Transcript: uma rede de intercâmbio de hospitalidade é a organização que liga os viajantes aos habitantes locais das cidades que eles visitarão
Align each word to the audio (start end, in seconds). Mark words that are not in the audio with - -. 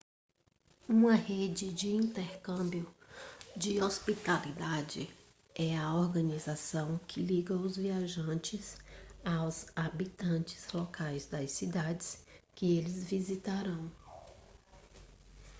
uma 0.89 1.13
rede 1.13 1.71
de 1.71 1.87
intercâmbio 1.89 2.91
de 3.55 3.79
hospitalidade 3.83 5.07
é 5.53 5.77
a 5.77 5.93
organização 5.93 6.97
que 7.07 7.21
liga 7.21 7.53
os 7.53 7.77
viajantes 7.77 8.77
aos 9.23 9.67
habitantes 9.75 10.71
locais 10.73 11.27
das 11.27 11.51
cidades 11.51 12.25
que 12.55 12.79
eles 12.79 13.03
visitarão 13.03 13.91